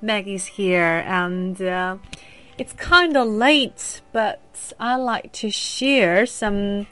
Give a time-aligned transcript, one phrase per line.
[0.00, 1.96] Maggie's here, and uh,
[2.58, 4.40] it's kind of late, but
[4.78, 6.86] I like to share some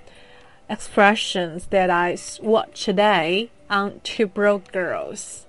[0.69, 5.43] expressions that I watched today on Two Broke Girls.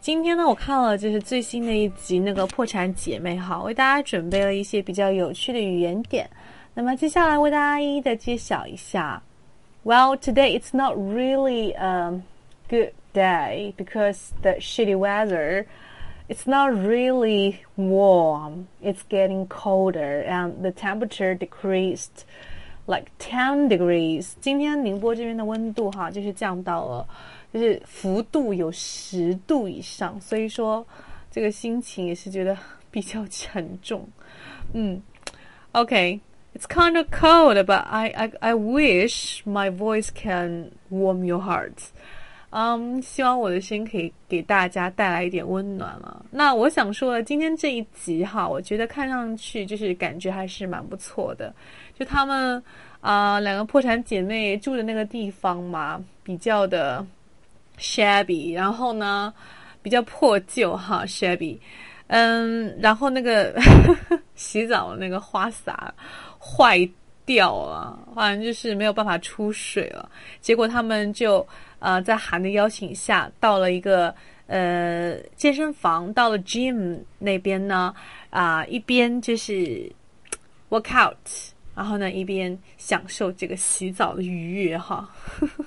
[0.00, 6.30] 今天呢，我看了就是最新的一集那个《破产姐妹》哈，为大家准备了一些比较有趣的语言点。
[6.74, 9.20] 那么接下来为大家一一的揭晓一下。
[9.82, 12.20] Well, today it's not really a
[12.68, 15.66] good day because the shitty weather.
[16.30, 18.66] It's not really warm.
[18.82, 22.24] It's getting colder and the temperature decreased
[22.86, 24.32] like ten degrees.
[24.40, 27.06] 今天宁波这边的温度哈，就是降到了，
[27.52, 30.86] 就是幅度有十度以上，所以说
[31.30, 32.56] 这个心情也是觉得
[32.90, 34.08] 比较沉重。
[34.72, 35.00] 嗯，
[35.72, 41.90] OK。It's kind of cold, but I, I, I wish my voice can warm your hearts.
[42.51, 46.25] 嗯，希望我的声音可以给大家带来一点温暖了。
[46.29, 51.53] 那我想说，今天这一集哈，我觉得看上去就是感觉还是蛮不错的。
[51.97, 52.61] 就他们
[52.99, 57.05] 啊，两个破产姐妹住的那个地方嘛，比较的
[57.79, 59.33] shabby，然后呢，
[59.81, 61.57] 比较破旧哈，shabby。
[62.07, 63.55] 嗯，然后那个
[64.35, 65.93] 洗澡的那个花洒
[66.37, 66.77] 坏
[67.33, 70.09] 掉了，反正就是没有办法出水了。
[70.41, 71.47] 结果他们就
[71.79, 74.13] 呃在韩的邀请下，到了一个
[74.47, 77.95] 呃健身房，到了 gym 那边呢，
[78.31, 79.89] 啊一边就是
[80.69, 81.15] work out，
[81.73, 85.09] 然后呢一边享受这个洗澡的愉悦哈。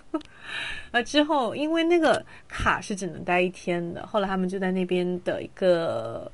[0.93, 6.31] 呃，之后因为那个卡是只能待一天的，后来他们就在那边的一个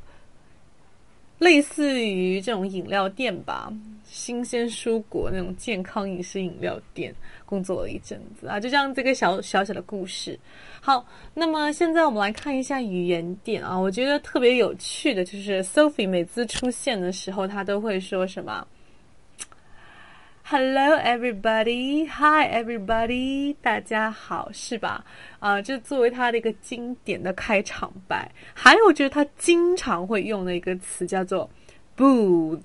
[1.40, 3.72] 类似于这种饮料店吧，
[4.04, 7.12] 新鲜蔬果那种健康饮食饮料店
[7.46, 10.38] 工作了一阵子啊，就这样这个小小小的故事。
[10.82, 18.66] 好，那么现在我们来看一下语言点啊，我觉得特别有趣的就是 Sophie 每次出现的时候，她都会说什么
[20.52, 22.08] ？Hello, everybody.
[22.08, 23.54] Hi, everybody.
[23.62, 25.04] 大家好，是吧？
[25.38, 28.28] 啊，这作为他的一个经典的开场白。
[28.52, 31.48] 还有就是他经常会用的一个词叫做
[31.96, 32.62] “booze”。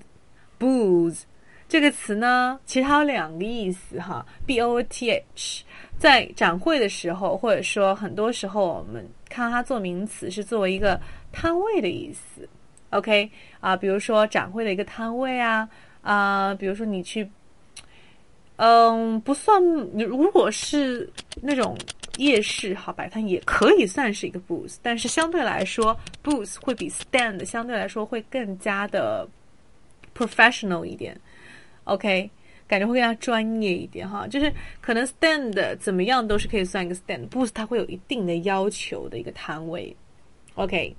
[0.58, 1.22] booze
[1.68, 4.26] 这个词呢，其实它有两个意思哈。
[4.44, 5.64] b o t h，
[5.96, 12.48] 在展会的时候，或者说很多时候，我们看它做名词是作为一个摊位的意思。
[12.90, 13.30] OK
[13.60, 15.68] 啊，比如说展会的一个摊位啊
[16.02, 17.30] 啊，比如说你去。
[18.56, 19.62] 嗯，不算。
[19.98, 21.10] 如果是
[21.42, 21.76] 那种
[22.16, 25.94] 夜市哈摆摊，也可以算是一个 booth，但是相对来说
[26.24, 29.28] ，booth 会比 stand 相对来说会更加的
[30.16, 31.14] professional 一点。
[31.84, 32.30] OK，
[32.66, 34.26] 感觉会更加专业一点哈。
[34.26, 34.50] 就是
[34.80, 39.94] 可能 stand 怎么样都是可以算一个 stand，booth 它会有一定的要求的一个摊位。
[40.54, 40.96] OK，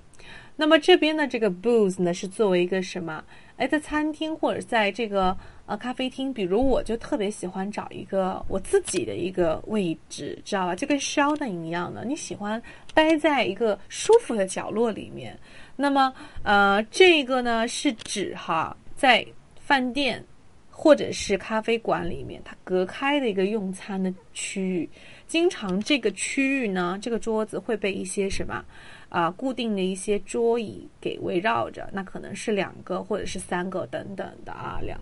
[0.56, 3.24] 那么这边的这个 booth 呢是作为一个什么？
[3.56, 5.35] 哎，在餐厅或者在这个。
[5.67, 10.73] 呃，咖啡厅，比如我就特别喜欢找一个我自己的一个位置，知道吧？
[10.73, 12.61] 就跟 Sheldon 一样的，你喜欢
[12.94, 15.38] 待在一个舒服的角落里面。
[15.75, 16.13] 那么，
[16.44, 19.27] 呃，这个呢是指哈，在
[19.59, 20.23] 饭店
[20.72, 24.89] 或者是咖啡馆里面，它隔开的一个用餐的区域。
[25.27, 28.63] 经常这个区域呢，这个桌子会被一些什么
[29.09, 34.97] 啊固定的一些桌椅给围绕着，那可能是两个或者是三个等等的啊两。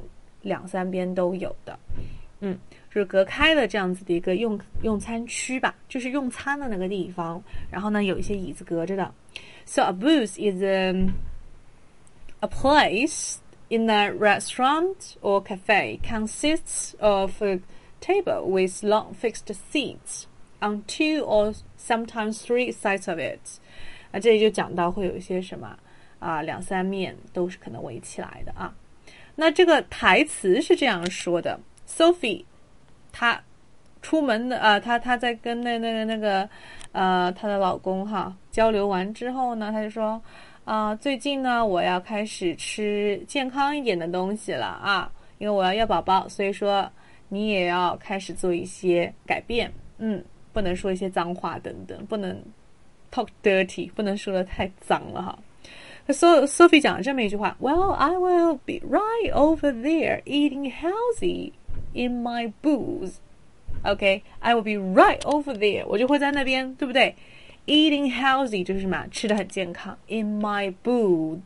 [0.45, 1.77] 两三边都有的，
[2.39, 2.55] 嗯，
[2.93, 7.41] 就是隔开的这样子的一个用用餐区吧，就是用餐的那个地方。
[7.71, 9.11] 然后呢，有一些椅子隔着的。
[9.65, 10.93] So a booth is a
[12.41, 13.37] a place
[13.69, 17.59] in a restaurant or cafe consists of a
[17.99, 20.25] table with long fixed seats
[20.61, 23.39] on two or sometimes three sides of it。
[24.11, 25.75] 啊，这里就讲到会有一些什么
[26.19, 28.71] 啊，两三面都是可能围起来的啊。
[29.35, 32.43] 那这个台词是这样说的：Sophie，
[33.11, 33.41] 她
[34.01, 36.49] 出门的啊，她她在跟那那个那个
[36.91, 40.21] 呃她的老公哈交流完之后呢，她就说
[40.63, 46.89] 啊，最近呢我要开始吃健康一点的东西了啊，因为我要要宝宝，所以说
[47.27, 50.23] 你也要开始做一些改变，嗯，
[50.53, 52.41] 不能说一些脏话等等，不能
[53.11, 55.37] talk dirty，不能说的太脏了哈。
[56.08, 61.52] So Sophie 讲了这么一句话：“Well, I will be right over there eating healthy
[61.92, 63.14] in my booth.
[63.84, 65.84] OK, I will be right over there.
[65.86, 67.14] 我就会在那边，对不对？
[67.66, 69.06] Eating healthy 就是什么？
[69.10, 69.96] 吃的很健康。
[70.08, 71.40] In my booth，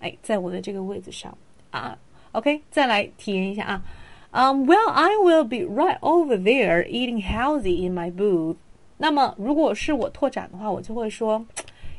[0.00, 1.36] 哎，在我的这个位子上
[1.70, 1.98] 啊。
[2.32, 3.82] OK，再来体验一下啊。
[4.30, 8.56] Um, well, I will be right over there eating healthy in my booth.
[8.96, 11.44] 那么，如果是我拓展的话，我就会说。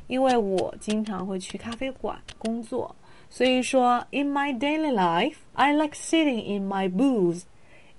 [0.08, 2.96] 因为我经常会去咖啡馆工作，
[3.30, 7.44] 所以说，in my daily life, I like sitting in my booth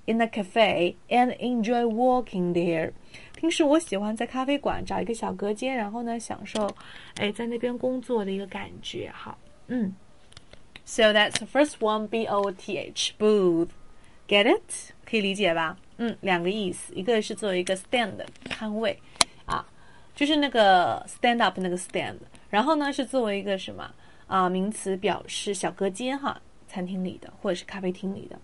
[0.06, 2.92] in a cafe and enjoy walking there。
[3.36, 6.68] 平时我喜欢在咖啡馆找一个小隔间，然后呢，享受
[7.16, 9.10] 哎在那边工作的一个感觉。
[9.14, 9.38] 好，
[9.68, 9.94] 嗯，
[10.84, 13.68] so that's the first one, b o t h booth.
[14.28, 14.92] Get it？
[15.04, 15.76] 可以理解吧？
[15.96, 18.14] 嗯，两个意思，一个是作为一个 stand
[18.48, 19.13] 摊位啊，
[20.15, 22.15] 就是那个 stand up 那个 stand，
[22.49, 23.93] 然后呢是作为一个什么
[24.25, 28.39] 啊名词表示小隔间哈，餐厅里的或者是咖啡厅里的。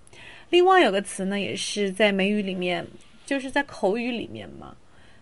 [0.50, 2.86] 另外有个词呢，也是在美语里面，
[3.26, 4.76] 就是在口语里面嘛，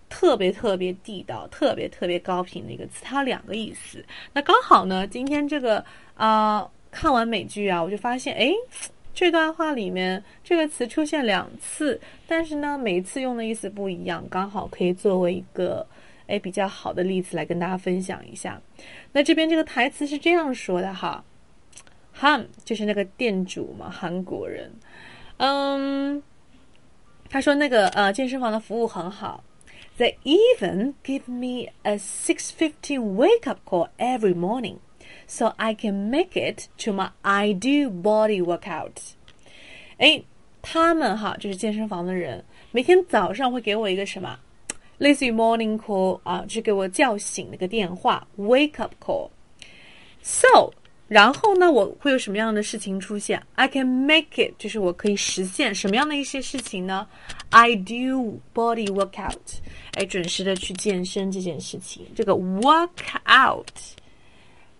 [0.10, 4.04] 特别特别地道、特别特别高频的一个词，它有两个意思。
[4.34, 5.86] 那刚好呢，今天这个
[6.16, 8.52] 啊看完美剧啊，我就发现哎。
[9.12, 15.86] 这段话里面这个词出现两次，但是呢，每一次用的意思不一样，刚好可以作为一个
[16.30, 18.62] 哎比较好的例子来跟大家分享一下。
[19.12, 21.24] 那这边这个台词是这样说的哈
[22.20, 24.72] ，Han 就是那个店主嘛，韩国人，
[25.38, 26.22] 嗯，
[27.30, 29.44] 他说那个呃健身房的服务很好
[29.98, 34.78] ，They even give me a six fifteen wake up call every morning。
[35.26, 39.14] So I can make it to my ideal body workout。
[39.98, 40.24] 哎，
[40.62, 44.40] 他们哈就是健身房的人，每天早上会给我一个什么，
[45.00, 49.30] 类似于 morning call 啊，就给我叫醒那个电话，wake up call。
[50.22, 50.72] So，
[51.08, 57.08] 然后呢，我会有什么样的事情出现？I can make it，就是我可以实现什么样的一些事情呢
[57.50, 59.58] I do body workout，
[59.94, 63.66] 哎，准时的去健身这件事情，这个 workout。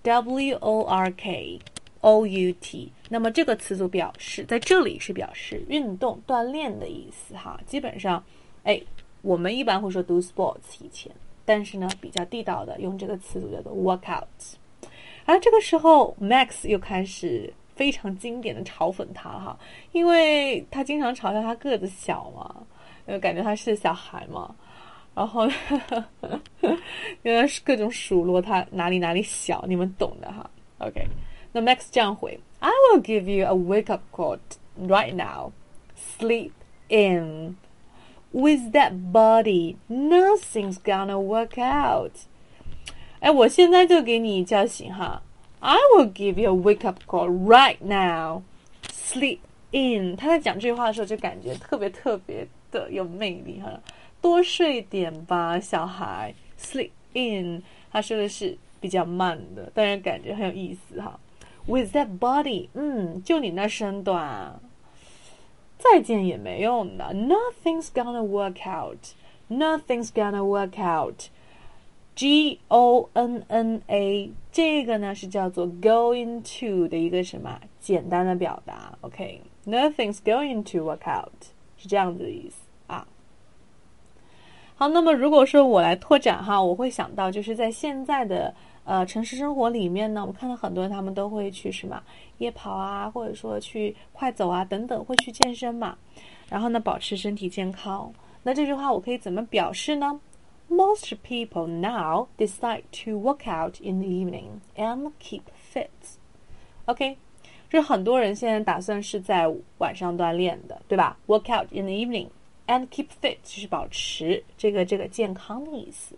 [0.02, 1.60] W O R K
[2.00, 7.60] O U T，那么这个词组表示在这里是表示运动锻炼的意思哈。
[7.68, 8.24] 基本上，
[8.64, 8.82] 哎，
[9.22, 11.12] 我们一般会说 do sports 以前，
[11.46, 14.26] 但是呢，比较地道的用这个词组叫做 workout。
[15.26, 19.60] 而这个时候，Max 又开始非常经典的嘲讽他哈，
[19.92, 22.56] 因为他经常嘲笑他个子小嘛，
[23.06, 24.56] 因为，感觉他是小孩嘛。
[25.16, 25.46] 然后，
[27.24, 30.50] 原来是各种数落他哪里哪里小，你们懂的哈。
[30.78, 31.06] OK，
[31.52, 34.40] 那 Max 这样回：I will give you a wake up call
[34.80, 35.52] right now.
[35.98, 36.52] Sleep
[36.88, 37.58] in.
[38.32, 42.12] With that body, nothing's gonna work out.
[43.20, 45.22] 哎，我现在就给你叫醒哈。
[45.60, 48.44] I will give you a wake up call right now.
[48.92, 49.40] Sleep
[49.72, 50.16] in.
[50.16, 53.80] 他在讲这句话的时候，就感觉特别特别的有魅力哈。
[54.22, 56.34] 多睡点吧，小孩。
[56.60, 61.20] Sleep in，他说的是比较慢的，但是感觉很有意思哈。
[61.66, 64.60] With that body，嗯，就你那身段，
[65.80, 67.06] 再见也没用的。
[67.16, 69.16] Nothing's gonna work out.
[69.50, 71.30] Nothing's gonna work out.
[72.16, 78.98] G O N N A，这个呢是叫做 going to 的一个什么简单的表达。
[79.00, 81.32] OK，Nothing's going to work out
[81.78, 83.08] 是这样子的意思啊。
[84.76, 88.54] 好，那么如果说我来拓展哈，我会想到就是在现在的
[88.90, 92.02] 呃城市生活里面呢，我看到很多人他们都会去什么
[92.40, 95.96] 夜跑啊，或者说去快走啊等等，会去健身嘛，
[96.50, 98.12] 然后呢保持身体健康。
[98.42, 100.20] 那这句话我可以怎么表示呢
[100.70, 105.90] ？Most people now decide to work out in the evening and keep fit.
[106.86, 107.16] OK，
[107.70, 112.30] 就是很多人现在打算是在晚上锻炼的，对吧？Work out in the evening.
[112.66, 116.16] And keep fit 就是保持这个这个健康的意思。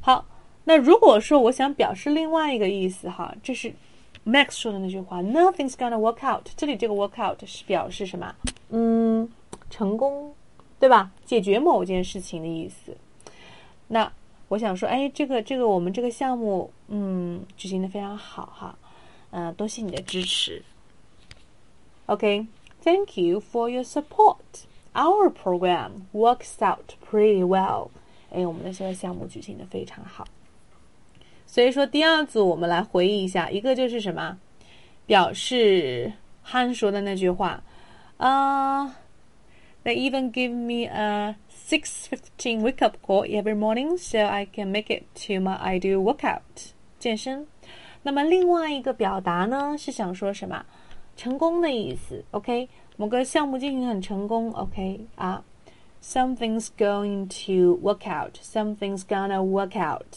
[0.00, 0.24] 好，
[0.68, 3.72] 那如果说我想表示另外一个意思哈，这是
[4.26, 6.48] Max 说的那句话，Nothing's gonna work out。
[6.56, 8.34] 这里这个 work out 是表示什么？
[8.70, 9.28] 嗯，
[9.70, 10.34] 成功，
[10.80, 11.12] 对吧？
[11.24, 12.96] 解决某件事情的意思。
[13.86, 14.12] 那
[14.48, 18.76] 我想说，哎，这个这个我们这个项目，嗯，执行的非常好哈。
[19.30, 20.60] 嗯，多谢你的支持。
[22.06, 24.64] OK，Thank you for your support.
[24.94, 27.90] Our program works out pretty well。
[28.32, 30.26] 哎，我们的这个项目举行的非常好。
[31.46, 34.36] 所以说，第二组我们来回忆一下，一个就是什么，
[35.06, 36.12] 表示
[36.42, 37.62] 汉说的那句话
[38.18, 38.86] 啊。
[39.84, 44.86] They even give me a six fifteen wake up call every morning, so I can make
[44.88, 46.72] it to my ideal workout。
[46.98, 47.46] 健身。
[48.02, 50.66] 那么另外一个表达呢，是想说什么？
[51.16, 52.24] 成功的意思。
[52.32, 52.68] OK。
[52.98, 55.44] 某个项目进行很成功，OK 啊
[56.02, 58.38] ，Something's going to work out.
[58.38, 60.16] Something's gonna work out.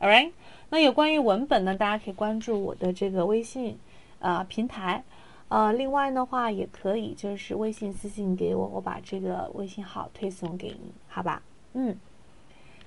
[0.00, 0.32] All right.
[0.70, 3.78] 那有关于文本呢，大家可以关注我的这个微信
[4.18, 5.04] 啊平台，
[5.48, 11.40] 呃，另外的话也可以就是微信私信给我，我把这个微信号推送给你，好吧？
[11.74, 11.96] 嗯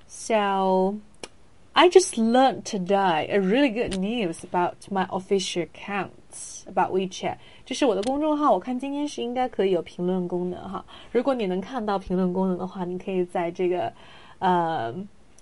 [0.06, 0.96] ，So
[1.72, 7.36] I just learned today a really good news about my official accounts about WeChat。
[7.64, 10.84] 就是我的公众号，我看今天是应该可以有评论功能哈。
[11.12, 13.92] 如果你能看到评论功能的话，你可以在这个
[14.40, 14.92] 呃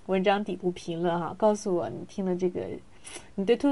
[0.06, 2.60] 文章底部评论哈，告诉我你听了这个，
[3.34, 3.68] 你对兔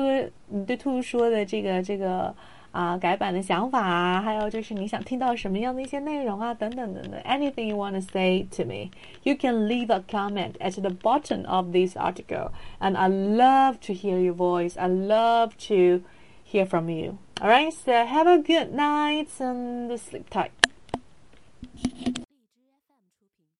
[0.48, 2.34] 你对兔说的这个这个。
[2.72, 7.20] 啊，改版的想法啊，还有就是你想听到什么样的一些内容啊，等等等等。
[7.22, 8.92] Anything you want to say to me,
[9.24, 13.92] you can leave a comment at the bottom of this article, and I love to
[13.92, 14.78] hear your voice.
[14.78, 16.04] I love to
[16.44, 17.18] hear from you.
[17.40, 20.52] Alright, so have a good night and sleep tight.